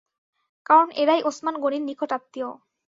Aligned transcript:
কারণ 0.65 0.87
এরাই 0.95 1.21
ওসমান 1.23 1.55
গনির 1.63 1.83
নিকট 1.85 2.09
আত্মীয়। 2.13 2.49